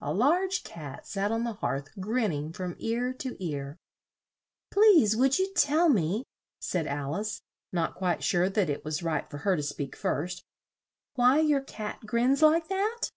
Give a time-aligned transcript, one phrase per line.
[0.00, 3.76] A large cat sat on the hearth grin ning from ear to ear.
[4.70, 6.24] "Please, would you tell me,"
[6.58, 10.42] said Al ice, not quite sure that it was right for her to speak first,
[11.16, 13.10] "why your cat grins like that?"